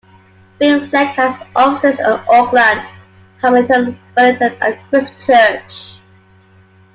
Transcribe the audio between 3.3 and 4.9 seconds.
Hamilton, Wellington and